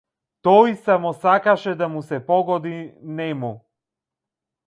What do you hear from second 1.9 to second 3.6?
му се погоди на него.